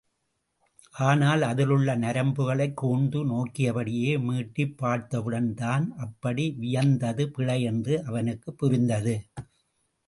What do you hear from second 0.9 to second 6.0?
ஆனால் அதிலுள்ள நரம்புகளைக் கூர்ந்து நோக்கியபடியே மீட்டிப் பார்த்தவுடன் தான்